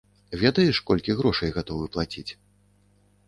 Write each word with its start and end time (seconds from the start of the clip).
Ведаеш, 0.43 0.77
колькі 0.89 1.15
грошай 1.19 1.53
гатовы 1.59 1.85
плаціць? 1.97 2.27